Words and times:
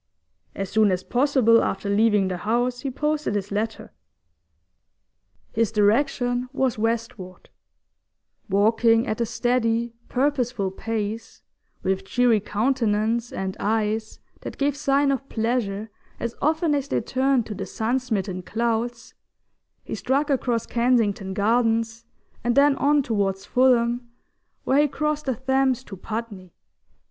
As 0.55 0.71
soon 0.71 0.89
as 0.91 1.03
possible 1.03 1.63
after 1.63 1.87
leaving 1.87 2.27
the 2.27 2.37
house 2.37 2.79
he 2.79 2.89
posted 2.89 3.35
his 3.35 3.51
letter. 3.51 3.91
His 5.51 5.71
direction 5.71 6.49
was 6.51 6.79
westward; 6.79 7.51
walking 8.49 9.05
at 9.05 9.21
a 9.21 9.27
steady, 9.27 9.93
purposeful 10.09 10.71
pace, 10.71 11.43
with 11.83 12.03
cheery 12.03 12.39
countenance 12.39 13.31
and 13.31 13.55
eyes 13.59 14.19
that 14.39 14.57
gave 14.57 14.75
sign 14.75 15.11
of 15.11 15.29
pleasure 15.29 15.91
as 16.19 16.33
often 16.41 16.73
as 16.73 16.87
they 16.87 16.99
turned 17.01 17.45
to 17.45 17.53
the 17.53 17.67
sun 17.67 17.99
smitten 17.99 18.41
clouds, 18.41 19.13
he 19.83 19.93
struck 19.93 20.31
across 20.31 20.65
Kensington 20.65 21.35
Gardens, 21.35 22.05
and 22.43 22.55
then 22.55 22.75
on 22.77 23.03
towards 23.03 23.45
Fulham, 23.45 24.09
where 24.63 24.79
he 24.81 24.87
crossed 24.87 25.27
the 25.27 25.35
Thames 25.35 25.83
to 25.83 25.95
Putney. 25.95 26.55